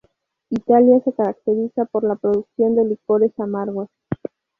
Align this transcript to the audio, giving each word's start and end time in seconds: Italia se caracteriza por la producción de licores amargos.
Italia 0.49 0.99
se 1.03 1.13
caracteriza 1.13 1.85
por 1.85 2.03
la 2.03 2.15
producción 2.15 2.73
de 2.75 2.85
licores 2.85 3.39
amargos. 3.39 3.87